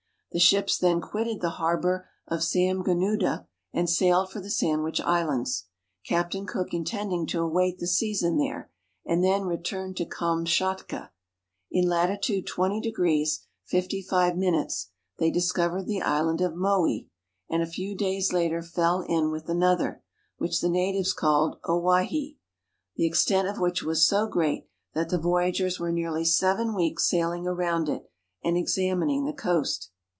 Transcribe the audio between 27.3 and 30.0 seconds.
round it, and examining the coast.